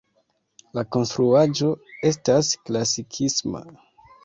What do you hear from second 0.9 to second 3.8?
konstruaĵo estas klasikisma.